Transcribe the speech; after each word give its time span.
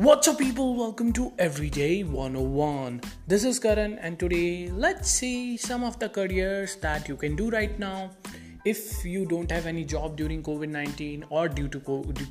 What's 0.00 0.28
up, 0.28 0.38
people? 0.38 0.76
Welcome 0.76 1.12
to 1.12 1.30
Everyday 1.38 2.04
101. 2.04 3.02
This 3.26 3.44
is 3.44 3.58
Karan, 3.58 3.98
and 3.98 4.18
today 4.18 4.70
let's 4.70 5.10
see 5.10 5.58
some 5.58 5.84
of 5.84 5.98
the 5.98 6.08
careers 6.08 6.76
that 6.76 7.06
you 7.06 7.16
can 7.16 7.36
do 7.36 7.50
right 7.50 7.78
now 7.78 8.12
if 8.64 9.04
you 9.04 9.26
don't 9.26 9.50
have 9.50 9.66
any 9.66 9.84
job 9.84 10.16
during 10.16 10.42
COVID 10.42 10.70
19 10.70 11.26
or 11.28 11.50
due 11.50 11.68
to 11.68 11.80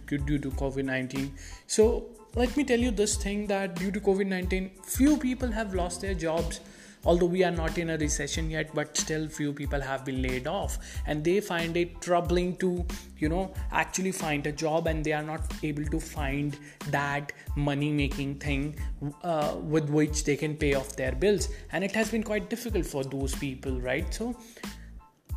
due 0.08 0.40
to 0.40 0.50
COVID 0.64 0.84
19. 0.86 1.32
So, 1.68 2.08
let 2.34 2.58
me 2.58 2.64
tell 2.64 2.80
you 2.80 2.90
this 2.90 3.16
thing 3.18 3.46
that 3.54 3.76
due 3.76 3.92
to 3.92 4.00
COVID 4.00 4.26
19, 4.26 4.72
few 4.82 5.16
people 5.18 5.52
have 5.52 5.76
lost 5.76 6.02
their 6.02 6.16
jobs 6.16 6.62
although 7.06 7.26
we 7.26 7.44
are 7.44 7.52
not 7.52 7.78
in 7.78 7.92
a 7.92 7.98
recession 7.98 8.50
yet 8.50 8.74
but 8.74 8.96
still 8.98 9.28
few 9.28 9.54
people 9.54 9.82
have 9.82 10.06
been 10.06 10.22
laid 10.22 10.48
off. 10.48 10.78
And 11.08 11.24
they 11.24 11.40
find 11.40 11.78
it 11.78 12.02
troubling 12.02 12.56
to 12.58 12.86
you 13.18 13.30
know 13.30 13.54
actually 13.72 14.12
find 14.12 14.48
a 14.48 14.52
job 14.52 14.88
and 14.88 15.04
they 15.04 15.14
are 15.14 15.24
not 15.24 15.42
able 15.64 15.86
to 15.86 16.00
find 16.00 16.58
that 16.90 17.34
money 17.56 17.92
making 17.92 18.36
thing 18.36 18.76
uh, 19.24 19.56
with 19.62 19.90
which 19.90 20.24
they 20.24 20.36
can 20.36 20.56
pay 20.56 20.74
off 20.74 20.96
their 20.96 21.14
bills. 21.14 21.50
And 21.72 21.84
it 21.84 21.92
has 21.94 22.12
been 22.12 22.24
quite 22.24 22.50
difficult 22.50 22.86
for 22.86 23.04
those 23.04 23.36
people 23.36 23.80
right? 23.80 24.14
So 24.14 24.36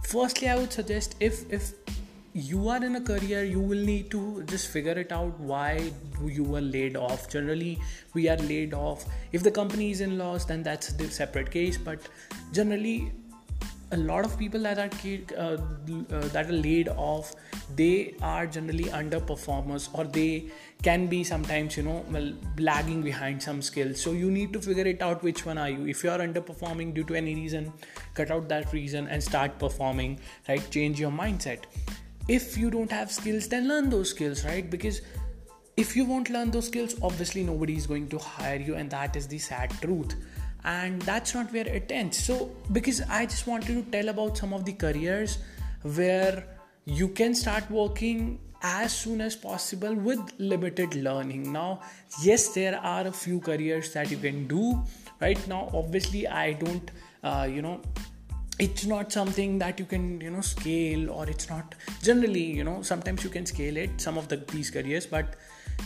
firstly 0.05 0.49
i 0.49 0.57
would 0.57 0.73
suggest 0.73 1.15
if 1.21 1.51
if 1.53 1.73
you 2.35 2.69
are 2.69 2.83
in 2.83 2.97
a 2.97 3.01
career 3.01 3.45
you 3.45 3.61
will 3.61 3.85
need 3.85 4.11
to 4.11 4.43
just 4.45 4.69
figure 4.69 4.99
it 4.99 5.13
out 5.13 5.39
why 5.39 5.93
you 6.25 6.43
were 6.43 6.63
laid 6.63 6.97
off. 6.97 7.29
Generally 7.29 7.79
we 8.15 8.29
are 8.29 8.39
laid 8.39 8.73
off. 8.73 9.05
If 9.33 9.43
the 9.43 9.51
company 9.51 9.91
is 9.91 10.01
in 10.01 10.17
loss 10.17 10.47
then 10.47 10.63
that's 10.63 10.93
the 10.95 11.11
separate 11.11 11.51
case. 11.51 11.77
But 11.77 12.01
generally 12.53 13.13
a 13.91 13.97
lot 13.99 14.25
of 14.25 14.39
people 14.39 14.61
that 14.61 14.79
are 14.79 14.91
uh, 15.37 15.59
uh, 15.59 16.29
that 16.29 16.49
are 16.49 16.53
laid 16.53 16.89
off 16.89 17.35
they 17.77 18.15
are 18.23 18.47
generally 18.47 18.85
underperformers 18.85 19.91
or 19.93 20.05
they 20.05 20.47
can 20.83 21.07
be 21.09 21.23
sometimes 21.23 21.77
you 21.77 21.83
know 21.83 22.03
well, 22.11 22.33
lagging 22.59 23.03
behind 23.03 23.43
some 23.43 23.61
skills. 23.61 24.01
So 24.01 24.13
you 24.13 24.31
need 24.31 24.55
to 24.55 24.61
figure 24.61 24.87
it 24.87 25.03
out 25.03 25.23
which 25.23 25.45
one 25.45 25.59
are 25.59 25.69
you. 25.69 25.87
If 25.87 26.03
you 26.03 26.11
are 26.11 26.19
underperforming 26.19 26.95
due 26.95 27.05
to 27.05 27.15
any 27.15 27.35
reason 27.35 27.75
cut 28.15 28.31
out 28.31 28.49
that 28.49 28.73
reason 28.73 29.07
and 29.09 29.23
start 29.23 29.59
performing 29.59 30.19
right? 30.49 30.71
Change 30.71 30.99
your 30.99 31.11
mindset 31.11 31.65
if 32.29 32.57
you 32.57 32.71
don't 32.71 32.91
have 32.91 33.11
skills 33.11 33.49
then 33.49 33.69
learn 33.69 33.91
those 33.91 34.11
skills 34.11 34.45
right? 34.45 34.71
Because 34.71 35.01
if 35.77 35.97
you 35.97 36.05
won't 36.05 36.31
learn 36.31 36.51
those 36.51 36.67
skills 36.67 36.95
obviously 37.03 37.43
nobody 37.43 37.77
is 37.77 37.87
going 37.87 38.09
to 38.09 38.19
hire 38.19 38.61
you 38.61 38.75
and 38.75 38.91
that 38.91 39.17
is 39.17 39.27
the 39.27 39.39
sad 39.39 39.71
truth. 39.81 40.15
And 40.65 41.03
that's 41.03 41.35
not 41.35 41.53
where 41.53 41.67
it 41.67 41.91
ends. 41.91 42.19
So 42.19 42.51
because 42.71 43.03
i 43.09 43.27
just 43.27 43.47
wanted 43.47 43.75
to 43.75 43.91
tell 43.91 44.09
about 44.09 44.37
some 44.37 44.53
of 44.53 44.65
the 44.65 44.73
careers 44.73 45.39
where 45.83 46.45
you 46.85 47.09
can 47.09 47.35
start 47.35 47.69
working 47.71 48.39
as 48.63 48.93
soon 48.93 49.21
as 49.21 49.35
possible 49.35 49.93
with 49.95 50.21
limited 50.39 50.95
learning. 50.95 51.53
Now 51.53 51.81
yes 52.23 52.55
there 52.55 52.79
are 52.79 53.07
a 53.07 53.13
few 53.13 53.41
careers 53.41 53.93
that 53.95 54.11
you 54.11 54.19
can 54.19 54.47
do 54.47 54.83
right? 55.21 55.49
Now 55.49 55.71
obviously 55.73 56.27
i 56.29 56.53
don't 56.53 56.91
uh, 57.23 57.49
you 57.51 57.63
know 57.63 57.81
it's 58.59 58.85
not 58.85 59.11
something 59.11 59.59
that 59.59 59.79
you 59.79 59.85
can 59.85 60.21
you 60.21 60.31
know 60.31 60.41
scale 60.41 61.11
or 61.11 61.29
it's 61.29 61.49
not 61.49 61.75
generally 62.03 62.45
you 62.45 62.65
know 62.65 62.83
sometimes 62.83 63.25
you 63.25 63.31
can 63.31 63.47
scale 63.47 63.77
it 63.77 64.01
some 64.01 64.19
of 64.19 64.29
the 64.29 64.37
these 64.53 64.71
careers 64.71 65.07
but 65.07 65.37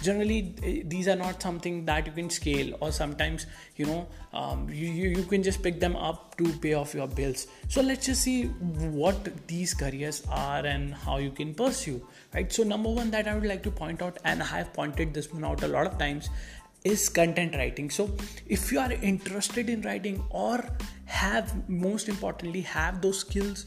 generally 0.03 0.55
eh, 0.63 0.83
these 0.85 1.09
are 1.09 1.17
not 1.17 1.41
something 1.41 1.85
that 1.85 2.07
you 2.07 2.13
can 2.13 2.29
scale 2.29 2.77
or 2.81 2.91
sometimes 2.93 3.47
you 3.77 3.87
know 3.87 4.07
um, 4.33 4.69
you, 4.69 4.89
you, 4.89 5.09
you 5.11 5.23
can 5.25 5.43
just 5.43 5.63
pick 5.63 5.81
them 5.81 5.97
up 5.97 6.37
to 6.37 6.45
pay 6.59 6.75
off 6.75 6.93
your 6.93 7.07
bills. 7.09 7.47
So 7.69 7.81
let's 7.81 8.05
just 8.05 8.23
see 8.23 8.45
what 8.45 9.47
these 9.47 9.73
careers 9.73 10.23
are 10.31 10.67
and 10.67 10.93
how 10.93 11.17
you 11.17 11.31
can 11.31 11.55
pursue 11.55 12.07
right? 12.35 12.53
So 12.53 12.63
number 12.63 12.91
one 12.91 13.11
that 13.11 13.27
i 13.27 13.35
would 13.35 13.47
like 13.47 13.63
to 13.63 13.71
point 13.71 14.03
out 14.03 14.19
and 14.25 14.43
i 14.43 14.47
have 14.47 14.73
pointed 14.73 15.15
this 15.15 15.33
one 15.33 15.45
out 15.45 15.63
a 15.63 15.69
lot 15.69 15.87
of 15.87 15.99
times 15.99 16.29
is 16.87 17.09
content 17.09 17.55
writing. 17.55 17.91
So 17.91 18.11
if 18.47 18.71
you 18.73 18.79
are 18.81 18.93
interested 18.93 19.69
in 19.69 19.83
writing 19.83 20.23
or 20.31 20.65
have 21.07 21.69
most 21.69 22.09
importantly 22.09 22.63
have 22.63 23.01
those 23.01 23.21
skills 23.21 23.67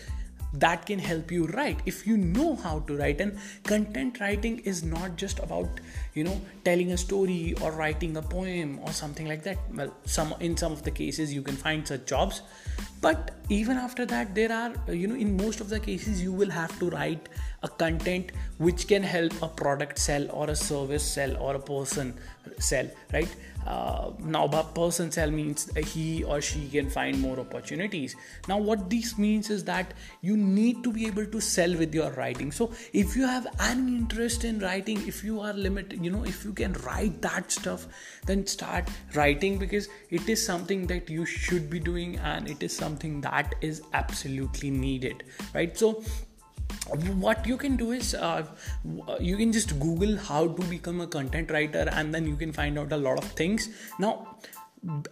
that 0.53 0.85
can 0.85 0.97
help 0.97 1.31
you 1.31 1.45
write. 1.47 1.79
If 1.85 2.07
you 2.07 2.17
know 2.17 2.55
how 2.55 2.79
to 2.87 2.97
write 2.97 3.21
and 3.21 3.37
content 3.63 4.19
writing 4.19 4.59
is 4.59 4.83
not 4.83 5.15
just 5.15 5.39
about 5.39 5.79
you 6.13 6.23
know 6.23 6.41
telling 6.65 6.91
a 6.91 6.97
story 6.97 7.53
or 7.61 7.71
writing 7.71 8.17
a 8.17 8.21
poem 8.21 8.79
or 8.83 8.91
something 8.91 9.27
like 9.27 9.43
that. 9.43 9.59
Well 9.73 9.93
some 10.05 10.33
in 10.39 10.57
some 10.57 10.71
of 10.71 10.83
the 10.83 10.91
cases 10.91 11.33
you 11.33 11.43
can 11.43 11.55
find 11.55 11.87
such 11.87 12.05
jobs. 12.05 12.41
But 13.01 13.31
even 13.49 13.77
after 13.77 14.05
that 14.07 14.33
there 14.33 14.51
are 14.51 14.93
you 14.93 15.07
know 15.07 15.15
in 15.15 15.37
most 15.37 15.61
of 15.61 15.69
the 15.69 15.79
cases 15.79 16.21
you 16.21 16.31
will 16.31 16.49
have 16.49 16.77
to 16.79 16.89
write 16.89 17.29
a 17.63 17.67
content 17.67 18.31
which 18.57 18.87
can 18.87 19.03
help 19.03 19.33
a 19.41 19.47
product 19.47 19.99
sell 19.99 20.29
or 20.31 20.49
a 20.49 20.55
service 20.55 21.03
sell 21.03 21.35
or 21.37 21.55
a 21.55 21.59
person 21.59 22.13
sell 22.57 22.89
right? 23.13 23.35
Uh, 23.67 24.11
now 24.19 24.45
a 24.45 24.63
person 24.63 25.11
sell 25.11 25.29
means 25.29 25.69
he 25.93 26.23
or 26.23 26.41
she 26.41 26.67
can 26.69 26.89
find 26.89 27.19
more 27.19 27.39
opportunities. 27.39 28.15
Now 28.47 28.57
what 28.57 28.89
this 28.89 29.17
means 29.17 29.49
is 29.49 29.63
that 29.65 29.93
you 30.21 30.37
need 30.37 30.83
to 30.83 30.91
be 30.91 31.05
able 31.05 31.25
to 31.25 31.39
sell 31.39 31.75
with 31.75 31.93
your 31.93 32.11
writing. 32.11 32.51
So 32.51 32.71
if 32.93 33.15
you 33.15 33.27
have 33.27 33.47
any 33.59 33.97
interest 33.97 34.43
in 34.43 34.59
writing 34.59 35.05
if 35.07 35.23
you 35.23 35.39
are 35.39 35.53
limited 35.53 36.03
you 36.03 36.11
know 36.11 36.23
if 36.23 36.43
you 36.45 36.53
can 36.53 36.73
write 36.85 37.21
that 37.21 37.51
stuff 37.51 37.87
then 38.25 38.45
start 38.47 38.89
writing 39.13 39.57
because 39.57 39.89
it 40.09 40.27
is 40.29 40.43
something 40.43 40.87
that 40.87 41.09
you 41.09 41.25
should 41.25 41.69
be 41.69 41.79
doing 41.79 42.17
and 42.17 42.49
it 42.49 42.63
is 42.63 42.75
something 42.75 43.21
that 43.21 43.55
is 43.61 43.81
absolutely 43.93 44.71
needed 44.71 45.23
right? 45.53 45.77
So 45.77 46.03
what 47.25 47.45
you 47.45 47.57
can 47.57 47.75
do 47.75 47.91
is 47.91 48.15
uh, 48.15 48.45
you 49.19 49.37
can 49.37 49.51
just 49.51 49.79
google 49.79 50.17
how 50.17 50.47
to 50.47 50.63
become 50.63 51.01
a 51.01 51.07
content 51.07 51.51
writer 51.51 51.87
and 51.93 52.13
then 52.13 52.25
you 52.25 52.35
can 52.35 52.51
find 52.51 52.77
out 52.77 52.91
a 52.91 52.97
lot 52.97 53.17
of 53.17 53.25
things. 53.31 53.69
Now 53.99 54.37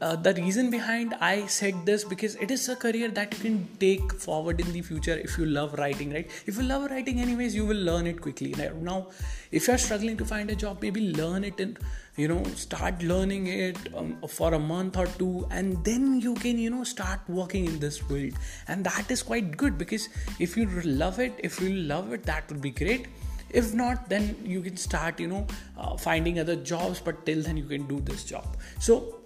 uh, 0.02 0.16
the 0.16 0.34
reason 0.36 0.70
behind 0.72 1.14
I 1.20 1.46
said 1.48 1.86
this 1.86 2.04
because 2.06 2.36
it 2.36 2.52
is 2.52 2.70
a 2.70 2.76
career 2.76 3.10
that 3.10 3.34
you 3.34 3.40
can 3.40 3.68
take 3.80 4.14
forward 4.14 4.62
in 4.62 4.72
the 4.72 4.82
future 4.82 5.18
if 5.18 5.38
you 5.38 5.46
love 5.46 5.74
writing, 5.78 6.14
right? 6.14 6.30
If 6.46 6.58
you 6.58 6.64
love 6.64 6.90
writing, 6.90 7.20
anyways, 7.20 7.54
you 7.54 7.66
will 7.66 7.78
learn 7.78 8.08
it 8.08 8.22
quickly. 8.22 8.56
Now, 8.82 9.08
if 9.52 9.68
you're 9.68 9.78
struggling 9.78 10.16
to 10.18 10.26
find 10.26 10.50
a 10.50 10.56
job, 10.56 10.82
maybe 10.82 11.12
learn 11.14 11.44
it 11.44 11.60
and 11.60 11.78
you 12.16 12.28
know 12.28 12.44
start 12.56 13.04
learning 13.04 13.48
it 13.48 13.78
um, 13.96 14.18
for 14.28 14.54
a 14.54 14.60
month 14.60 14.98
or 14.98 15.08
two, 15.08 15.46
and 15.52 15.84
then 15.84 16.22
you 16.22 16.34
can 16.36 16.58
you 16.58 16.70
know 16.70 16.84
start 16.86 17.20
working 17.28 17.66
in 17.66 17.80
this 17.80 17.98
field, 17.98 18.34
and 18.70 18.86
that 18.86 19.12
is 19.12 19.22
quite 19.22 19.58
good 19.58 19.78
because 19.78 20.08
if 20.40 20.56
you 20.56 20.66
love 20.84 21.20
it, 21.20 21.34
if 21.40 21.60
you 21.60 21.70
love 21.70 22.14
it, 22.14 22.24
that 22.24 22.48
would 22.50 22.62
be 22.62 22.72
great 22.72 23.08
if 23.50 23.74
not 23.74 24.10
then 24.10 24.36
you 24.44 24.62
can 24.62 24.76
start 24.76 25.22
you 25.22 25.26
know 25.26 25.48
uh, 25.78 25.96
finding 25.96 26.38
other 26.38 26.58
jobs 26.58 27.00
but 27.00 27.26
till 27.26 27.42
then 27.42 27.56
you 27.56 27.64
can 27.64 27.88
do 27.88 28.02
this 28.02 28.26
job 28.26 28.58
so 28.78 29.22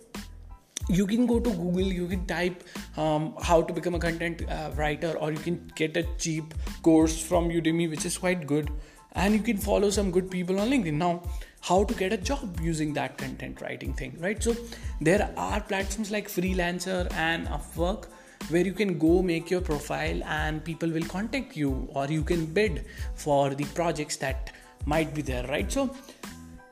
you 0.90 1.06
can 1.06 1.26
go 1.26 1.40
to 1.40 1.50
google 1.50 1.82
you 1.82 2.08
can 2.08 2.26
type 2.26 2.64
um, 2.98 3.36
how 3.42 3.62
to 3.62 3.74
become 3.74 3.96
a 3.96 4.00
content 4.00 4.42
uh, 4.50 4.72
writer 4.76 5.16
or 5.20 5.32
you 5.32 5.38
can 5.38 5.72
get 5.76 5.96
a 5.98 6.04
cheap 6.18 6.54
course 6.82 7.22
from 7.22 7.50
udemy 7.50 7.90
which 7.90 8.06
is 8.06 8.18
quite 8.18 8.48
good. 8.48 8.72
And 9.14 9.34
you 9.34 9.42
can 9.42 9.58
follow 9.58 9.90
some 9.90 10.10
good 10.10 10.32
people 10.32 10.60
on 10.60 10.70
linkedin. 10.70 10.94
Now 10.94 11.24
how 11.62 11.84
to 11.84 11.94
get 11.94 12.14
a 12.14 12.18
job 12.18 12.60
using 12.62 12.94
that 12.94 13.18
content 13.18 13.62
writing 13.62 13.94
thing 13.94 14.18
right? 14.20 14.42
So 14.42 14.56
there 15.00 15.34
are 15.38 15.62
platforms 15.62 16.12
like 16.12 16.28
freelancer 16.28 17.12
and 17.14 17.48
upwork 17.48 18.06
where 18.50 18.66
you 18.66 18.74
can 18.74 18.98
go 18.98 19.22
make 19.22 19.52
your 19.52 19.62
profile 19.62 20.24
and 20.24 20.64
people 20.64 20.90
will 20.90 21.04
contact 21.04 21.56
you 21.56 21.88
or 21.94 22.08
you 22.08 22.24
can 22.24 22.46
bid 22.46 22.86
for 23.16 23.54
the 23.54 23.66
projects 23.66 24.16
that 24.18 24.52
might 24.86 25.14
be 25.14 25.22
there 25.22 25.46
right? 25.48 25.72
So 25.72 25.96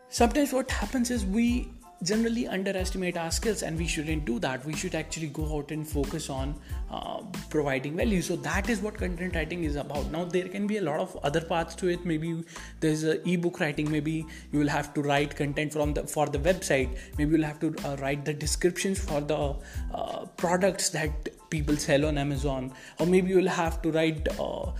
sometimes 0.09 0.53
what 0.53 0.71
happens 0.71 1.11
is 1.11 1.25
we 1.25 1.69
generally 2.03 2.47
underestimate 2.47 3.17
our 3.17 3.29
skills 3.29 3.61
and 3.61 3.77
we 3.77 3.85
shouldn't 3.85 4.25
do 4.25 4.39
that. 4.39 4.65
We 4.65 4.73
should 4.73 4.95
actually 4.95 5.27
go 5.27 5.57
out 5.57 5.71
and 5.71 5.87
focus 5.87 6.29
on 6.29 6.55
uh, 6.89 7.21
providing 7.49 7.97
value. 7.97 8.21
So 8.21 8.35
that 8.37 8.69
is 8.69 8.79
what 8.79 8.95
content 8.95 9.35
writing 9.35 9.63
is 9.65 9.75
about. 9.75 10.09
Now 10.11 10.23
there 10.23 10.47
can 10.47 10.65
be 10.65 10.77
a 10.77 10.81
lot 10.81 10.99
of 10.99 11.17
other 11.23 11.41
parts 11.41 11.75
to 11.75 11.89
it. 11.89 12.05
Maybe 12.05 12.43
there's 12.79 13.03
a 13.03 13.27
ebook 13.29 13.59
writing. 13.59 13.91
Maybe 13.91 14.25
you 14.51 14.59
will 14.59 14.69
have 14.69 14.93
to 14.93 15.01
write 15.01 15.35
content 15.35 15.73
from 15.73 15.93
the 15.93 16.03
for 16.07 16.27
the 16.27 16.39
website. 16.39 16.97
Maybe 17.17 17.35
you'll 17.35 17.45
have 17.45 17.59
to 17.59 17.75
uh, 17.85 17.97
write 17.97 18.23
the 18.23 18.33
descriptions 18.33 18.99
for 18.99 19.19
the 19.19 19.55
uh, 19.93 20.25
products 20.37 20.89
that 20.89 21.49
people 21.49 21.75
sell 21.75 22.05
on 22.05 22.17
amazon. 22.17 22.71
Or 22.99 23.07
maybe 23.07 23.29
you'll 23.29 23.49
have 23.49 23.81
to 23.81 23.91
write 23.91 24.27
uh, 24.39 24.71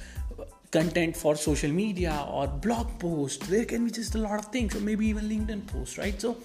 content 0.71 1.17
for 1.17 1.35
social 1.35 1.71
media 1.71 2.25
or 2.31 2.45
blog 2.45 2.87
post 2.99 3.41
there 3.49 3.65
can 3.65 3.85
be 3.85 3.91
just 3.91 4.13
a 4.15 4.19
lot 4.19 4.39
of 4.39 4.45
things. 4.45 4.75
Or 4.75 4.79
maybe 4.79 5.07
even 5.07 5.27
linkedin 5.27 5.67
post 5.67 5.97
right? 5.97 6.19
So 6.21 6.37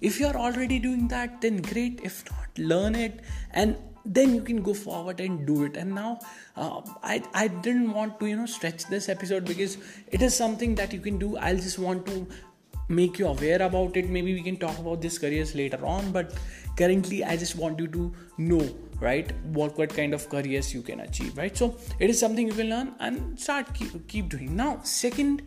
if 0.00 0.18
you're 0.18 0.36
already 0.36 0.78
doing 0.78 1.08
that 1.08 1.40
then 1.40 1.62
great. 1.62 2.00
If 2.02 2.24
not 2.30 2.58
learn 2.58 2.94
it. 2.94 3.20
And 3.52 3.76
then 4.04 4.34
you 4.34 4.42
can 4.42 4.62
go 4.62 4.72
forward 4.74 5.20
and 5.20 5.46
do 5.46 5.64
it. 5.64 5.76
And 5.76 5.94
now 5.94 6.20
uh, 6.56 6.80
I, 7.02 7.22
I 7.34 7.48
didn't 7.48 7.92
want 7.92 8.18
to 8.20 8.26
you 8.26 8.36
know 8.36 8.46
stretch 8.46 8.86
this 8.86 9.08
episode 9.08 9.44
because 9.44 9.76
it 10.08 10.22
is 10.22 10.34
something 10.34 10.74
that 10.76 10.92
you 10.92 11.00
can 11.00 11.18
do. 11.18 11.36
I'll 11.36 11.56
just 11.56 11.78
want 11.78 12.06
to 12.06 12.26
make 12.88 13.18
you 13.18 13.26
aware 13.26 13.62
about 13.62 13.96
it. 13.96 14.08
Maybe 14.08 14.34
we 14.34 14.42
can 14.42 14.56
talk 14.56 14.78
about 14.78 15.00
this 15.00 15.18
careers 15.18 15.54
later 15.54 15.84
on. 15.84 16.12
But 16.12 16.34
currently 16.76 17.22
i 17.24 17.36
just 17.36 17.56
want 17.56 17.80
you 17.82 17.86
to 17.94 18.02
know 18.38 18.60
right 19.00 19.32
what 19.56 19.76
what 19.76 19.92
kind 19.94 20.14
of 20.14 20.28
careers 20.34 20.72
you 20.72 20.82
can 20.82 21.00
achieve 21.00 21.36
right? 21.36 21.56
So 21.56 21.76
it 21.98 22.10
is 22.10 22.18
something 22.18 22.46
you 22.46 22.54
can 22.54 22.70
learn 22.70 22.94
and 23.00 23.38
start 23.38 23.74
keep, 23.74 24.08
keep 24.08 24.28
doing. 24.28 24.56
Now 24.56 24.80
second 24.82 25.42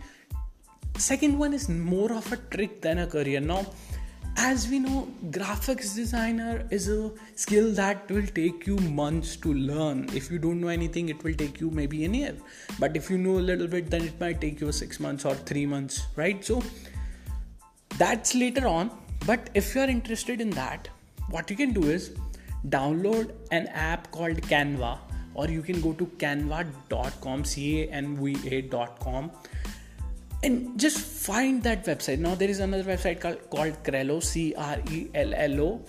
second 0.97 1.39
one 1.39 1.53
is 1.53 1.69
more 1.69 2.11
of 2.13 2.31
a 2.31 2.37
trick 2.37 2.81
than 2.81 2.99
a 2.99 3.07
career. 3.07 3.39
Now 3.39 3.65
as 4.37 4.67
we 4.67 4.79
know 4.79 5.07
graphics 5.29 5.95
designer 5.95 6.65
is 6.71 6.89
a 6.89 7.11
skill 7.35 7.71
that 7.73 8.09
will 8.09 8.25
take 8.25 8.65
you 8.65 8.77
months 8.77 9.35
to 9.37 9.53
learn. 9.53 10.09
If 10.13 10.31
you 10.31 10.39
don't 10.39 10.59
know 10.59 10.69
anything 10.69 11.09
it 11.09 11.23
will 11.23 11.33
take 11.33 11.59
you 11.59 11.69
maybe 11.69 12.05
a 12.05 12.09
year. 12.09 12.35
But 12.79 12.95
if 12.95 13.09
you 13.09 13.17
know 13.17 13.37
a 13.39 13.45
little 13.51 13.67
bit 13.67 13.89
then 13.89 14.03
it 14.03 14.19
might 14.19 14.41
take 14.41 14.59
you 14.59 14.71
6 14.71 14.99
months 14.99 15.25
or 15.25 15.35
3 15.35 15.65
months 15.67 16.01
right? 16.15 16.43
So 16.43 16.63
that's 17.97 18.33
later 18.33 18.67
on. 18.67 18.91
But 19.25 19.49
if 19.53 19.75
you're 19.75 19.89
interested 19.89 20.41
in 20.41 20.49
that 20.51 20.89
what 21.29 21.49
you 21.49 21.55
can 21.55 21.73
do 21.73 21.83
is 21.83 22.11
download 22.69 23.31
an 23.51 23.67
app 23.67 24.11
called 24.11 24.41
canva 24.41 24.97
or 25.35 25.47
you 25.47 25.61
can 25.61 25.81
go 25.81 25.93
to 25.93 26.05
canva.com 26.17 27.43
c 27.43 27.83
a 27.83 27.89
n 27.91 28.15
v 28.15 28.35
a.com 28.57 29.31
and 30.43 30.79
just 30.79 30.97
find 30.99 31.63
that 31.63 31.85
website. 31.85 32.19
Now 32.19 32.35
there 32.35 32.49
is 32.49 32.59
another 32.59 32.83
website 32.83 33.21
called, 33.21 33.49
called 33.49 33.83
crello 33.83 34.21
c-r-e-l-l-o 34.21 35.81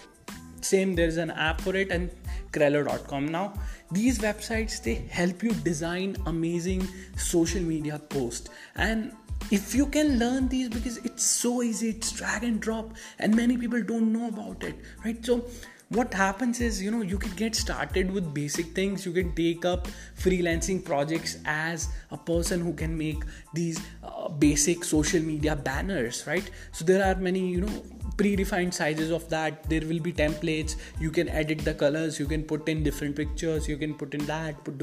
same 0.65 0.95
there's 0.95 1.19
an 1.19 1.31
app 1.31 1.61
for 1.61 1.77
it 1.77 1.91
and 1.91 2.11
crello.com 2.53 3.27
now 3.27 3.53
these 3.93 4.19
websites 4.19 4.83
they 4.83 4.95
help 4.95 5.43
you 5.43 5.53
design 5.53 6.17
amazing 6.27 6.87
social 7.17 7.61
media 7.61 7.99
posts. 7.99 8.49
And 8.75 9.13
if 9.51 9.75
you 9.75 9.87
can 9.87 10.19
learn 10.19 10.49
these 10.49 10.71
because 10.71 10.97
it's 10.99 11.23
so 11.23 11.63
easy 11.63 11.91
it's 11.91 12.13
drag 12.13 12.45
and 12.45 12.61
drop 12.61 12.95
and 13.19 13.37
many 13.37 13.59
people 13.59 13.83
don't 13.83 14.13
know 14.13 14.29
about 14.29 14.65
it 14.65 14.77
right? 15.05 15.25
So 15.25 15.45
what 15.91 16.13
happens 16.15 16.61
is 16.61 16.83
you 16.83 16.91
know 16.91 17.03
you 17.03 17.19
can 17.19 17.33
get 17.33 17.55
started 17.55 18.11
with 18.11 18.33
basic 18.35 18.67
things. 18.75 19.05
You 19.07 19.13
can 19.13 19.35
take 19.35 19.65
up 19.65 19.89
freelancing 20.19 20.85
projects 20.85 21.39
as 21.45 21.89
a 22.11 22.17
person 22.17 22.61
who 22.61 22.73
can 22.73 22.97
make 22.97 23.23
these 23.53 23.81
uh, 24.03 24.29
basic 24.29 24.85
social 24.85 25.21
media 25.21 25.57
banners 25.57 26.25
right? 26.27 26.51
So 26.73 26.85
there 26.85 27.05
are 27.05 27.21
many 27.21 27.47
you 27.49 27.61
know 27.61 27.83
predefined 28.17 28.73
sizes 28.73 29.11
of 29.11 29.29
that. 29.29 29.69
There 29.69 29.81
will 29.81 30.01
be 30.01 30.13
templates. 30.13 30.77
You 31.01 31.11
can 31.11 31.29
edit 31.29 31.65
the 31.65 31.75
colors. 31.75 32.19
You 32.19 32.27
can 32.27 32.45
put 32.45 32.69
in 32.69 32.83
different 32.83 33.17
pictures. 33.17 33.69
You 33.69 33.77
can 33.77 33.95
put 33.95 34.15
in 34.15 34.25
that. 34.27 34.63
Put, 34.65 34.79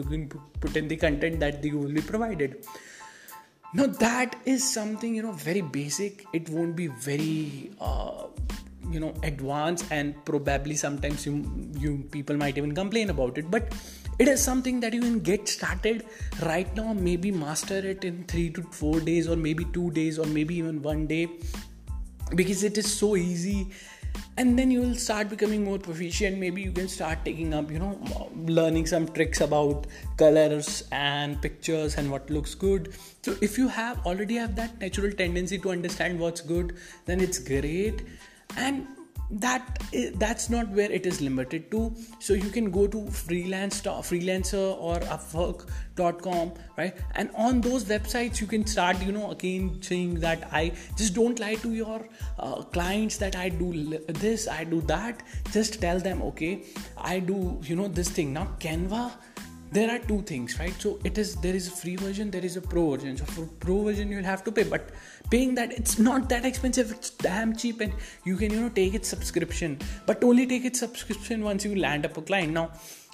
put 0.59 0.75
in 0.75 0.87
the 0.87 0.97
content 0.97 1.39
that 1.39 1.63
you 1.63 1.77
will 1.77 1.93
be 1.93 2.01
provided. 2.01 2.65
Now 3.73 3.85
that 3.85 4.35
is 4.45 4.69
something 4.69 5.15
you 5.15 5.23
know 5.23 5.31
very 5.31 5.61
basic. 5.61 6.25
It 6.33 6.49
won't 6.49 6.75
be 6.75 6.87
very 6.87 7.71
uh, 7.79 8.25
you 8.91 8.99
know 8.99 9.13
advanced 9.23 9.85
and 9.91 10.13
probably 10.25 10.75
sometimes 10.75 11.25
you 11.25 11.33
you 11.79 11.97
people 12.11 12.37
might 12.37 12.57
even 12.57 12.73
complain 12.73 13.09
about 13.09 13.37
it. 13.37 13.49
But 13.49 13.73
it 14.19 14.27
is 14.27 14.43
something 14.43 14.79
that 14.81 14.93
you 14.93 15.01
can 15.01 15.19
get 15.19 15.47
started 15.47 16.05
right 16.43 16.75
now 16.75 16.93
maybe 16.93 17.31
master 17.31 17.77
it 17.77 18.03
in 18.03 18.23
3 18.25 18.49
to 18.51 18.63
4 18.63 18.99
days 18.99 19.27
or 19.27 19.35
maybe 19.35 19.65
2 19.65 19.91
days 19.91 20.19
or 20.19 20.25
maybe 20.25 20.55
even 20.55 20.81
one 20.81 21.07
day. 21.07 21.27
Because 22.35 22.63
it 22.63 22.77
is 22.77 22.91
so 22.91 23.15
easy. 23.15 23.67
And 24.37 24.57
then 24.59 24.71
you 24.71 24.81
will 24.81 24.95
start 24.95 25.29
becoming 25.29 25.63
more 25.63 25.77
proficient. 25.77 26.37
Maybe 26.37 26.61
you 26.61 26.71
can 26.71 26.87
start 26.87 27.23
taking 27.25 27.53
up 27.53 27.71
you 27.71 27.79
know 27.79 28.29
learning 28.59 28.87
some 28.87 29.07
tricks 29.07 29.41
about 29.41 29.87
colors 30.17 30.83
and 30.91 31.41
pictures 31.41 31.95
and 31.95 32.11
what 32.11 32.29
looks 32.29 32.55
good. 32.55 32.93
So 33.21 33.35
if 33.41 33.57
you 33.57 33.67
have 33.67 34.05
already 34.05 34.35
have 34.35 34.55
that 34.55 34.79
natural 34.79 35.11
tendency 35.11 35.57
to 35.59 35.71
understand 35.71 36.19
what's 36.19 36.41
good 36.41 36.75
then 37.05 37.21
it's 37.21 37.39
great 37.39 38.03
and 38.57 38.87
that 39.31 39.79
that's 40.15 40.49
not 40.49 40.67
where 40.69 40.91
it 40.91 41.05
is 41.05 41.21
limited 41.21 41.71
to. 41.71 41.95
So 42.19 42.33
you 42.33 42.49
can 42.49 42.69
go 42.69 42.87
to 42.87 43.07
freelance 43.09 43.81
freelancer 43.81 44.77
or 44.77 44.99
upwork.com 44.99 46.53
right? 46.77 46.95
And 47.15 47.31
on 47.35 47.61
those 47.61 47.85
websites 47.85 48.41
you 48.41 48.47
can 48.47 48.65
start 48.65 49.01
you 49.01 49.11
know 49.11 49.31
again 49.31 49.81
saying 49.81 50.15
that 50.15 50.47
i 50.51 50.71
just 50.97 51.13
don't 51.13 51.39
lie 51.39 51.55
to 51.55 51.73
your 51.73 52.07
uh, 52.39 52.61
clients 52.63 53.17
that 53.17 53.35
i 53.35 53.49
do 53.49 53.99
this 54.07 54.47
i 54.47 54.63
do 54.63 54.81
that. 54.81 55.23
Just 55.51 55.79
tell 55.79 55.99
them 55.99 56.21
okay 56.23 56.63
i 56.97 57.19
do 57.19 57.59
you 57.63 57.75
know 57.75 57.87
this 57.87 58.09
thing. 58.09 58.33
Now 58.33 58.47
canva 58.59 59.11
there 59.71 59.89
are 59.89 59.99
two 59.99 60.21
things 60.21 60.59
right? 60.59 60.73
So 60.79 60.99
it 61.03 61.17
is 61.17 61.35
there 61.37 61.55
is 61.55 61.67
a 61.67 61.71
free 61.71 61.95
version 61.95 62.29
there 62.29 62.43
is 62.43 62.57
a 62.57 62.61
pro 62.61 62.89
version. 62.91 63.17
So 63.17 63.25
for 63.25 63.45
pro 63.59 63.83
version 63.83 64.11
you'll 64.11 64.23
have 64.23 64.43
to 64.45 64.51
pay. 64.51 64.63
But 64.63 64.89
paying 65.29 65.55
that 65.55 65.71
it's 65.71 65.97
not 65.97 66.29
that 66.29 66.45
expensive. 66.45 66.91
It's 66.91 67.11
damn 67.11 67.55
cheap 67.55 67.81
and 67.81 67.93
you 68.25 68.35
can 68.35 68.51
you 68.51 68.61
know 68.61 68.69
take 68.69 68.93
it 68.93 69.05
subscription. 69.05 69.79
But 70.05 70.23
only 70.23 70.45
take 70.45 70.65
it 70.65 70.75
subscription 70.75 71.43
once 71.43 71.63
you 71.65 71.75
land 71.75 72.05
up 72.05 72.17
a 72.17 72.21
client. 72.21 72.53
Now 72.53 72.71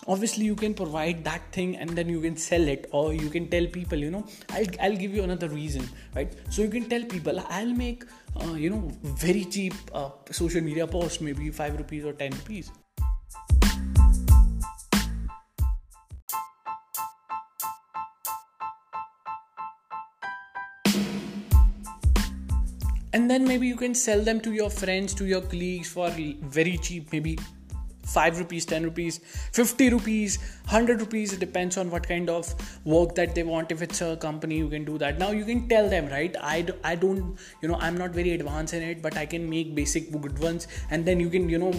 obviously 0.07 0.45
you 0.45 0.55
can 0.55 0.73
provide 0.73 1.23
that 1.23 1.51
thing 1.51 1.75
and 1.77 1.89
then 1.89 2.09
you 2.09 2.21
can 2.21 2.37
sell 2.37 2.67
it 2.67 2.87
or 2.91 3.13
you 3.13 3.29
can 3.29 3.49
tell 3.49 3.65
people 3.67 3.97
you 3.97 4.11
know. 4.11 4.25
I'll, 4.49 4.65
I'll 4.81 4.95
give 4.95 5.13
you 5.13 5.23
another 5.23 5.49
reason 5.49 5.87
right? 6.15 6.33
So 6.49 6.63
you 6.63 6.69
can 6.69 6.89
tell 6.89 7.03
people 7.03 7.39
i'll 7.49 7.73
make 7.73 8.03
uh, 8.41 8.53
you 8.53 8.69
know 8.69 8.91
very 9.03 9.45
cheap 9.45 9.73
uh, 9.93 10.09
social 10.31 10.61
media 10.61 10.87
post 10.87 11.21
maybe 11.21 11.49
5 11.49 11.77
rupees 11.77 12.05
or 12.05 12.13
10 12.13 12.31
rupees 12.31 12.71
and 23.17 23.31
then 23.31 23.47
maybe 23.51 23.67
you 23.67 23.75
can 23.75 23.95
sell 24.05 24.25
them 24.25 24.39
to 24.47 24.51
your 24.61 24.69
friends 24.79 25.13
to 25.19 25.25
your 25.35 25.45
colleagues 25.53 25.93
for 25.93 26.09
very 26.57 26.77
cheap 26.87 27.13
maybe 27.13 27.37
5 28.07 28.39
rupees 28.39 28.65
10 28.65 28.83
rupees 28.83 29.19
50 29.53 29.89
rupees 29.89 30.37
100 30.67 31.01
rupees. 31.01 31.33
It 31.33 31.39
depends 31.39 31.77
on 31.77 31.89
what 31.89 32.07
kind 32.07 32.29
of 32.29 32.53
work 32.85 33.15
that 33.15 33.33
they 33.35 33.43
want. 33.43 33.71
If 33.71 33.81
it's 33.81 34.01
a 34.01 34.17
company 34.17 34.57
you 34.57 34.69
can 34.69 34.85
do 34.85 34.97
that. 34.97 35.17
Now 35.17 35.31
you 35.31 35.45
can 35.45 35.67
tell 35.69 35.89
them 35.89 36.07
right? 36.07 36.35
I, 36.41 36.61
do, 36.61 36.73
I 36.83 36.95
don't 36.95 37.37
you 37.61 37.67
know 37.69 37.77
i'm 37.87 37.97
not 37.97 38.11
very 38.11 38.31
advanced 38.31 38.73
in 38.73 38.83
it 38.83 39.01
but 39.01 39.17
i 39.17 39.25
can 39.25 39.49
make 39.49 39.75
basic 39.75 40.11
good 40.11 40.39
ones. 40.39 40.67
And 40.89 41.05
then 41.05 41.19
you 41.19 41.29
can 41.29 41.49
you 41.49 41.57
know 41.57 41.73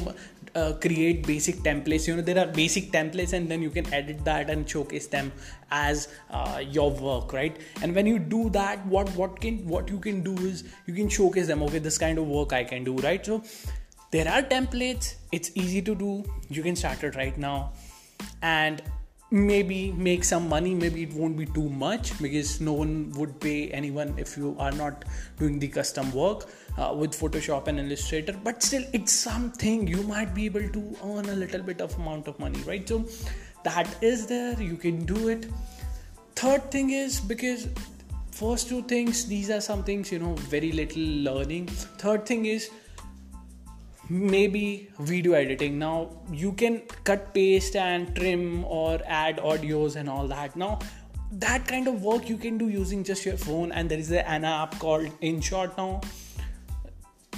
uh, 0.55 0.73
create 0.81 1.27
basic 1.27 1.56
templates. 1.56 2.06
You 2.06 2.17
know 2.17 2.23
there 2.23 2.39
are 2.39 2.47
basic 2.47 2.91
templates 2.93 3.33
and 3.33 3.49
then 3.49 3.62
you 3.62 3.71
can 3.71 3.93
edit 3.93 4.25
that 4.25 4.50
and 4.50 4.69
showcase 4.69 5.06
them 5.06 5.33
as 5.71 6.09
uh, 6.31 6.62
your 6.67 6.91
work 6.91 7.33
right? 7.33 7.56
And 7.83 7.95
when 7.95 8.06
you 8.06 8.19
do 8.19 8.50
that 8.50 8.85
what 8.87 9.09
what 9.17 9.41
can 9.41 9.67
what 9.67 9.89
you 9.89 9.99
can 9.99 10.23
do 10.23 10.35
is 10.47 10.65
you 10.87 10.95
can 10.95 11.09
showcase 11.09 11.47
them. 11.47 11.62
Okay 11.62 11.79
this 11.79 11.99
kind 11.99 12.19
of 12.19 12.27
work 12.27 12.53
i 12.53 12.65
can 12.65 12.85
do 12.85 12.97
right? 12.97 13.25
So 13.25 13.43
there 14.11 14.29
are 14.29 14.43
templates. 14.43 15.15
It's 15.33 15.50
easy 15.55 15.83
to 15.83 15.95
do. 15.95 16.25
You 16.49 16.62
can 16.62 16.77
start 16.77 17.03
it 17.05 17.15
right 17.17 17.37
now. 17.37 17.73
And 18.43 18.83
maybe 19.31 19.93
make 19.93 20.25
some 20.25 20.49
money 20.49 20.75
maybe 20.75 21.03
it 21.03 21.13
won't 21.13 21.37
be 21.37 21.45
too 21.45 21.69
much 21.69 22.19
because 22.23 22.63
no 22.63 22.73
one 22.73 23.11
would 23.11 23.39
pay 23.41 23.71
anyone 23.73 24.14
if 24.17 24.38
you 24.38 24.57
are 24.59 24.73
not 24.73 25.05
doing 25.38 25.59
the 25.59 25.69
custom 25.69 26.11
work 26.12 26.47
uh, 26.79 26.95
with 26.95 27.12
photoshop 27.12 27.67
and 27.67 27.79
illustrator. 27.79 28.35
But 28.43 28.62
still 28.62 28.85
it's 28.95 29.12
something 29.12 29.87
you 29.87 30.02
might 30.05 30.35
be 30.35 30.47
able 30.47 30.67
to 30.69 30.97
earn 31.05 31.29
a 31.29 31.35
little 31.35 31.62
bit 31.62 31.83
of 31.83 31.95
amount 31.99 32.26
of 32.26 32.38
money 32.38 32.61
right? 32.61 32.88
So 32.88 33.05
that 33.64 34.02
is 34.02 34.26
there. 34.26 34.61
You 34.61 34.76
can 34.76 35.05
do 35.05 35.29
it. 35.29 35.47
Third 36.35 36.71
thing 36.71 36.91
is 36.91 37.21
because 37.21 37.69
first 38.31 38.69
two 38.69 38.83
things 38.83 39.26
these 39.26 39.50
are 39.50 39.61
some 39.61 39.83
things 39.83 40.12
you 40.12 40.21
know 40.21 40.35
very 40.35 40.73
little 40.73 41.02
learning. 41.02 41.67
Third 41.67 42.25
thing 42.25 42.47
is 42.47 42.71
maybe 44.09 44.88
video 44.99 45.33
editing. 45.33 45.79
Now 45.79 46.11
you 46.33 46.53
can 46.53 46.83
cut 47.05 47.35
paste 47.35 47.77
and 47.77 48.15
trim 48.17 48.65
or 48.65 49.00
add 49.07 49.38
audios 49.38 49.97
and 49.97 50.09
all 50.09 50.27
that. 50.29 50.57
Now 50.57 50.79
that 51.33 51.67
kind 51.67 51.88
of 51.88 52.03
work 52.03 52.29
you 52.29 52.38
can 52.38 52.57
do 52.57 52.69
using 52.69 53.05
just 53.05 53.27
your 53.27 53.37
phone 53.37 53.73
and 53.73 53.91
there 53.91 53.99
is 53.99 54.11
an 54.11 54.45
app 54.45 54.79
called 54.79 55.09
InShot. 55.21 55.77
Now 55.77 56.00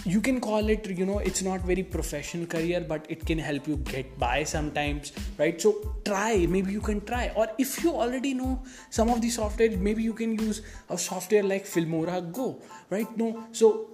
you 0.06 0.20
can 0.20 0.40
call 0.40 0.70
it 0.70 0.88
you 0.88 1.04
know 1.04 1.18
it's 1.18 1.42
not 1.42 1.60
very 1.60 1.82
professional 1.82 2.46
career 2.46 2.80
but 2.80 3.04
it 3.10 3.26
can 3.26 3.38
help 3.38 3.68
you 3.68 3.76
get 3.76 4.18
by 4.18 4.44
sometimes 4.44 5.12
right? 5.38 5.60
So 5.60 5.96
try. 6.04 6.46
Maybe 6.48 6.72
you 6.72 6.80
can 6.80 7.04
try. 7.04 7.32
Or 7.34 7.48
if 7.58 7.82
you 7.82 7.90
already 7.90 8.32
know 8.34 8.62
some 8.90 9.10
of 9.10 9.20
the 9.20 9.28
software 9.28 9.76
maybe 9.76 10.02
you 10.02 10.14
can 10.14 10.38
use 10.38 10.62
a 10.88 10.96
software 10.96 11.42
like 11.42 11.66
filmora 11.66 12.32
go 12.32 12.62
right? 12.90 13.16
No. 13.16 13.44
So 13.52 13.88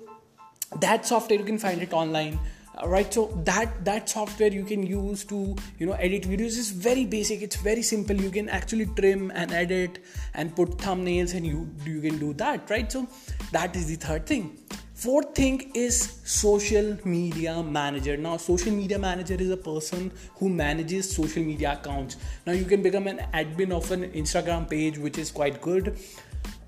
that 0.80 1.06
software 1.06 1.38
you 1.38 1.45
can 1.45 1.59
find 1.59 1.80
it 1.80 1.92
online 1.92 2.38
Uh, 2.76 2.88
right 2.88 3.12
so 3.12 3.26
that 3.45 3.85
that 3.85 4.09
software 4.09 4.52
you 4.52 4.62
can 4.62 4.87
use 4.87 5.25
to 5.25 5.56
you 5.78 5.87
know 5.87 5.95
edit 5.95 6.25
videos 6.25 6.59
is 6.62 6.71
very 6.71 7.04
basic. 7.04 7.42
It's 7.42 7.56
very 7.56 7.83
simple. 7.83 8.16
You 8.16 8.30
can 8.30 8.49
actually 8.49 8.87
trim 8.87 9.30
and 9.35 9.52
edit 9.52 9.99
and 10.35 10.54
put 10.54 10.76
thumbnails 10.76 11.35
and 11.35 11.47
you 11.47 11.68
you 11.85 12.00
can 12.00 12.18
do 12.18 12.35
that 12.35 12.68
right? 12.71 12.90
So 12.90 13.06
that 13.52 13.76
is 13.76 13.87
the 13.87 13.97
third 13.97 14.26
thing. 14.26 14.59
Fourth 14.97 15.35
thing 15.35 15.73
is 15.75 16.21
social 16.25 16.97
media 17.04 17.62
manager. 17.62 18.16
Now 18.16 18.38
social 18.38 18.73
media 18.73 18.99
manager 18.99 19.35
is 19.35 19.50
a 19.50 19.56
person 19.56 20.11
who 20.37 20.49
manages 20.49 21.14
social 21.14 21.42
media 21.42 21.75
accounts. 21.75 22.16
Now 22.47 22.54
you 22.54 22.64
can 22.64 22.83
become 22.83 23.06
an 23.06 23.18
admin 23.35 23.73
of 23.73 23.90
an 23.90 24.11
instagram 24.12 24.71
page 24.71 24.97
which 24.97 25.18
is 25.18 25.30
quite 25.30 25.61
good 25.61 25.99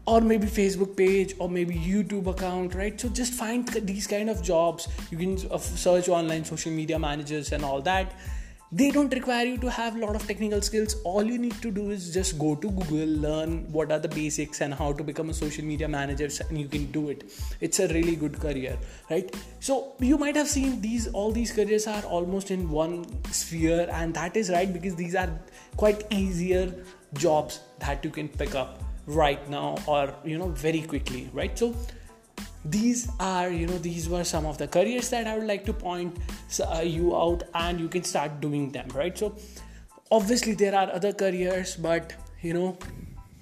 or 0.08 0.20
maybe 0.22 0.46
facebook 0.46 0.96
page 0.96 1.34
or 1.38 1.48
maybe 1.50 1.74
youtube 1.74 2.28
account 2.28 2.74
right? 2.74 3.00
So 3.00 3.08
just 3.10 3.34
find 3.34 3.68
these 3.92 4.06
kind 4.06 4.30
of 4.30 4.42
jobs. 4.42 4.88
You 5.10 5.18
can 5.18 5.38
uh, 5.50 5.58
search 5.58 6.08
online 6.08 6.44
social 6.44 6.72
media 6.72 6.98
managers 6.98 7.52
and 7.52 7.64
all 7.64 7.82
that. 7.82 8.12
They 8.70 8.90
don't 8.90 9.12
require 9.14 9.44
you 9.46 9.58
to 9.58 9.70
have 9.70 9.96
a 9.96 9.98
lot 9.98 10.14
of 10.14 10.26
technical 10.26 10.60
skills. 10.62 10.96
All 11.02 11.22
you 11.22 11.38
need 11.38 11.60
to 11.62 11.70
do 11.70 11.90
is 11.90 12.12
just 12.12 12.38
go 12.38 12.54
to 12.54 12.70
google 12.70 13.12
learn 13.26 13.70
what 13.72 13.92
are 13.92 13.98
the 13.98 14.08
basics 14.08 14.62
and 14.62 14.72
how 14.72 14.92
to 14.94 15.04
become 15.04 15.30
a 15.30 15.34
social 15.34 15.64
media 15.64 15.88
manager 15.88 16.28
and 16.48 16.58
you 16.58 16.68
can 16.68 16.90
do 16.90 17.08
it. 17.10 17.30
It's 17.60 17.80
a 17.80 17.88
really 17.88 18.16
good 18.16 18.40
career 18.40 18.78
right? 19.10 19.36
So 19.60 19.92
you 20.00 20.16
might 20.16 20.36
have 20.36 20.48
seen 20.48 20.80
these 20.80 21.08
all 21.08 21.32
these 21.32 21.52
careers 21.52 21.86
are 21.86 22.02
almost 22.02 22.50
in 22.50 22.68
one 22.70 23.06
sphere 23.30 23.88
and 23.92 24.14
that 24.14 24.36
is 24.36 24.50
right 24.58 24.72
because 24.80 24.96
these 24.96 25.14
are 25.14 25.30
quite 25.76 26.04
easier 26.10 26.74
jobs 27.14 27.60
that 27.80 28.04
you 28.04 28.10
can 28.10 28.28
pick 28.28 28.54
up 28.54 28.87
right 29.08 29.48
now 29.48 29.76
or 29.86 30.14
you 30.24 30.38
know 30.38 30.48
very 30.48 30.82
quickly 30.82 31.28
right? 31.32 31.58
So 31.58 31.74
these 32.64 33.08
are 33.18 33.50
you 33.50 33.66
know 33.66 33.78
these 33.78 34.08
were 34.08 34.24
some 34.24 34.44
of 34.44 34.58
the 34.58 34.66
careers 34.66 35.08
that 35.10 35.28
i 35.28 35.38
would 35.38 35.46
like 35.46 35.64
to 35.64 35.72
point 35.72 36.16
uh, 36.60 36.80
you 36.80 37.16
out 37.16 37.44
and 37.54 37.80
you 37.80 37.88
can 37.88 38.02
start 38.02 38.40
doing 38.40 38.70
them 38.70 38.88
right? 38.94 39.16
So 39.16 39.36
obviously 40.10 40.54
there 40.54 40.74
are 40.74 40.90
other 40.92 41.12
careers 41.12 41.76
but 41.76 42.12
you 42.42 42.54
know 42.54 42.78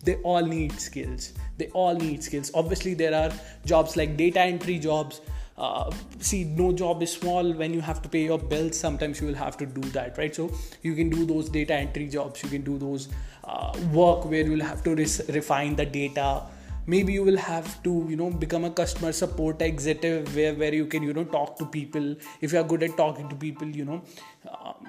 they 0.06 0.16
all 0.16 0.42
need 0.42 0.78
skills. 0.80 1.32
They 1.58 1.66
all 1.70 1.94
need 1.94 2.22
skills. 2.22 2.52
Obviously 2.54 2.94
there 2.94 3.14
are 3.14 3.32
jobs 3.64 3.96
like 3.96 4.16
data 4.16 4.40
entry 4.40 4.78
jobs. 4.78 5.20
Uh, 5.58 5.90
see 6.20 6.44
no 6.44 6.70
job 6.70 7.02
is 7.02 7.10
small 7.12 7.52
when 7.54 7.72
you 7.72 7.80
have 7.80 8.00
to 8.02 8.08
pay 8.08 8.24
your 8.24 8.38
bills. 8.38 8.78
Sometimes 8.78 9.20
you 9.20 9.26
will 9.26 9.34
have 9.34 9.56
to 9.56 9.66
do 9.66 9.80
that 9.90 10.16
right? 10.16 10.34
So 10.34 10.52
you 10.82 10.94
can 10.94 11.10
do 11.10 11.26
those 11.26 11.48
data 11.48 11.74
entry 11.74 12.06
jobs. 12.08 12.42
You 12.42 12.48
can 12.50 12.62
do 12.62 12.78
those 12.78 13.08
uh, 13.46 13.72
work 13.92 14.24
where 14.24 14.44
you'll 14.44 14.64
have 14.64 14.82
to 14.84 14.94
refine 14.94 15.76
the 15.76 15.86
data. 15.86 16.42
Maybe 16.86 17.12
you 17.12 17.24
will 17.24 17.36
have 17.36 17.82
to 17.82 18.06
you 18.08 18.16
know 18.16 18.30
become 18.30 18.64
a 18.64 18.70
customer 18.70 19.12
support 19.12 19.62
executive 19.62 20.34
where, 20.36 20.54
where 20.54 20.74
you 20.74 20.86
can 20.86 21.02
you 21.02 21.12
know 21.12 21.24
talk 21.24 21.56
to 21.58 21.66
people. 21.66 22.14
If 22.40 22.52
you 22.52 22.60
are 22.60 22.64
good 22.64 22.82
at 22.82 22.96
talking 22.96 23.28
to 23.28 23.34
people 23.36 23.68
you 23.68 23.84
know 23.84 24.02
um, 24.50 24.86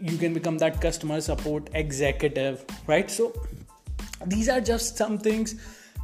you 0.00 0.16
can 0.18 0.34
become 0.34 0.58
that 0.58 0.80
customer 0.80 1.20
support 1.20 1.70
executive 1.74 2.64
right? 2.86 3.10
So 3.10 3.32
these 4.26 4.48
are 4.48 4.60
just 4.60 4.96
some 4.96 5.18
things 5.18 5.54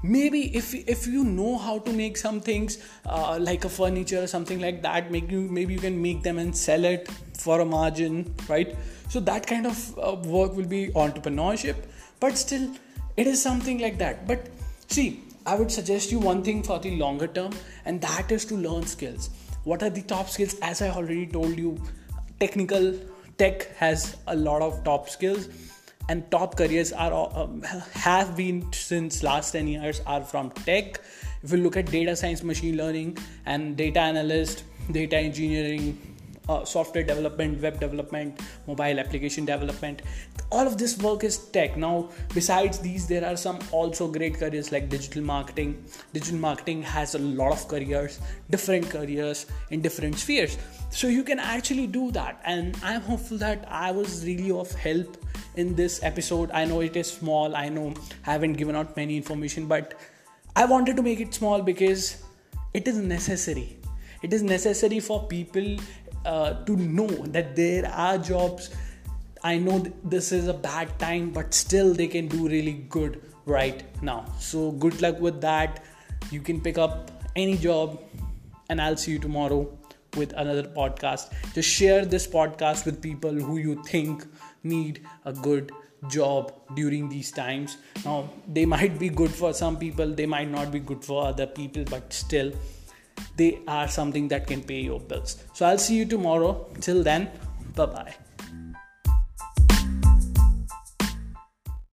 maybe 0.03 0.55
if 0.57 0.75
if 0.75 1.07
you 1.07 1.25
know 1.25 1.57
how 1.57 1.79
to 1.79 1.93
make 1.93 2.17
some 2.17 2.41
things 2.41 2.79
uh, 3.07 3.39
like 3.41 3.65
a 3.65 3.69
furniture 3.69 4.23
or 4.23 4.27
something 4.27 4.61
like 4.61 4.83
that 4.83 5.11
make 5.11 5.31
you 5.31 5.43
maybe 5.43 5.75
you 5.75 5.81
can 5.81 6.01
make 6.03 6.23
them 6.23 6.39
and 6.39 6.57
sell 6.57 6.85
it 6.85 7.09
for 7.39 7.61
a 7.61 7.65
margin 7.65 8.35
right 8.49 8.77
so 9.09 9.21
that 9.21 9.47
kind 9.47 9.67
of 9.67 9.99
uh, 9.99 10.15
work 10.25 10.57
will 10.57 10.67
be 10.67 10.89
entrepreneurship 10.89 11.77
but 12.21 12.37
still 12.37 12.69
it 13.17 13.27
is 13.27 13.41
something 13.41 13.79
like 13.79 13.99
that 13.99 14.27
but 14.27 14.49
see 14.89 15.23
I 15.45 15.57
would 15.57 15.73
suggest 15.73 16.13
you 16.13 16.21
one 16.21 16.45
thing 16.45 16.63
for 16.63 16.79
the 16.79 16.97
longer 16.97 17.27
term, 17.27 17.53
and 17.85 18.01
that 18.01 18.31
is 18.31 18.45
to 18.47 18.55
learn 18.55 18.87
skills. 18.87 19.31
What 19.65 19.83
are 19.83 19.91
the 19.91 20.03
top 20.03 20.29
skills? 20.29 20.55
As 20.63 20.81
I 20.83 20.91
already 20.91 21.27
told 21.27 21.59
you, 21.59 21.83
technical 22.39 22.95
tech 23.39 23.75
has 23.77 24.17
a 24.29 24.37
lot 24.37 24.63
of 24.63 24.85
top 24.85 25.09
skills, 25.09 25.49
and 26.09 26.31
top 26.31 26.57
careers 26.57 26.93
are 26.93 27.13
um, 27.35 27.63
have 27.95 28.37
been 28.37 28.73
since 28.73 29.23
last 29.23 29.53
10 29.53 29.69
years 29.69 30.01
are 30.07 30.23
from 30.23 30.51
tech. 30.51 31.01
If 31.43 31.53
you 31.53 31.59
look 31.59 31.77
at 31.77 31.87
data 31.87 32.15
science, 32.17 32.43
machine 32.43 32.77
learning, 32.77 33.19
and 33.47 33.77
data 33.77 34.01
analyst, 34.01 34.65
data 34.91 35.17
engineering, 35.17 35.99
uh, 36.49 36.65
software 36.65 37.05
development, 37.05 37.61
web 37.63 37.79
development, 37.81 38.41
mobile 38.67 38.99
application 38.99 39.45
development. 39.45 40.03
All 40.51 40.67
of 40.67 40.77
this 40.79 40.99
work 40.99 41.25
is 41.25 41.39
tech. 41.39 41.77
Now, 41.77 42.11
besides 42.35 42.79
these, 42.79 43.07
there 43.07 43.25
are 43.25 43.37
some 43.37 43.59
also 43.71 44.09
great 44.09 44.39
careers 44.39 44.73
like 44.73 44.89
digital 44.89 45.23
marketing. 45.23 45.85
Digital 46.13 46.39
marketing 46.39 46.83
has 46.83 47.15
a 47.15 47.19
lot 47.19 47.53
of 47.53 47.69
careers, 47.69 48.21
different 48.51 48.91
careers 48.91 49.47
in 49.71 49.81
different 49.81 50.19
spheres. 50.19 50.59
So 50.91 51.07
you 51.07 51.25
can 51.25 51.39
actually 51.39 51.87
do 51.87 52.11
that. 52.13 52.41
And 52.45 52.77
I'm 52.83 53.01
hopeful 53.01 53.39
that 53.39 53.65
I 53.69 53.93
was 53.93 54.25
really 54.27 54.51
of 54.51 54.73
help 54.73 55.17
in 55.57 55.75
this 55.75 56.03
episode. 56.03 56.51
I 56.53 56.65
know 56.65 56.81
it 56.81 56.97
is 56.97 57.11
small, 57.11 57.57
I 57.57 57.69
know 57.69 57.95
I 58.27 58.33
haven't 58.33 58.55
given 58.55 58.77
out 58.77 58.97
many 58.97 59.17
information, 59.17 59.67
but 59.67 59.95
I 60.57 60.65
wanted 60.65 60.97
to 60.97 61.03
make 61.03 61.21
it 61.21 61.35
small 61.35 61.63
because 61.63 62.23
it 62.75 62.89
is 62.89 62.97
necessary. 62.99 63.79
It 64.23 64.33
is 64.33 64.43
necessary 64.43 65.01
for 65.01 65.27
people 65.27 65.77
uh, 66.25 66.65
to 66.65 66.77
know 66.77 67.09
that 67.09 67.57
there 67.57 67.87
are 67.89 68.19
jobs. 68.19 68.71
I 69.43 69.59
know 69.59 69.85
this 70.05 70.31
is 70.31 70.47
a 70.49 70.55
bad 70.55 70.99
time 70.99 71.31
but 71.31 71.53
still 71.53 71.93
they 71.93 72.07
can 72.07 72.29
do 72.29 72.49
really 72.49 72.85
good 72.89 73.21
right 73.47 73.83
now. 74.03 74.27
So 74.39 74.73
good 74.73 75.01
luck 75.03 75.21
with 75.21 75.41
that. 75.41 75.83
You 76.31 76.41
can 76.41 76.61
pick 76.61 76.79
up 76.79 77.11
any 77.35 77.57
job 77.57 78.01
and 78.69 78.81
i'll 78.81 78.97
see 78.97 79.13
you 79.13 79.19
tomorrow 79.19 79.61
with 80.17 80.33
another 80.35 80.65
podcast. 80.65 81.33
Just 81.55 81.69
share 81.69 82.05
this 82.05 82.27
podcast 82.27 82.85
with 82.85 83.01
people 83.03 83.33
who 83.33 83.57
you 83.57 83.83
think 83.85 84.27
need 84.63 85.07
a 85.25 85.33
good 85.33 85.73
job 86.09 86.53
during 86.75 87.09
these 87.09 87.31
times 87.31 87.77
now 88.05 88.29
they 88.49 88.65
might 88.65 88.99
be 88.99 89.09
good 89.09 89.31
for 89.31 89.53
some 89.53 89.77
people 89.77 90.07
they 90.21 90.27
might 90.27 90.51
not 90.51 90.73
be 90.73 90.81
good 90.81 91.05
for 91.05 91.27
other 91.27 91.47
people 91.47 91.85
but 91.91 92.13
still 92.13 92.53
they 93.37 93.61
are 93.67 93.89
something 93.89 94.29
that 94.29 94.47
can 94.47 94.63
pay 94.63 94.81
your 94.81 95.01
bills. 95.01 95.45
So 95.55 95.67
I'll 95.67 95.79
see 95.79 95.97
you 95.97 96.05
tomorrow. 96.05 96.67
Till 96.81 97.03
then, 97.03 97.31
bye 97.75 97.87
bye. 97.87 98.15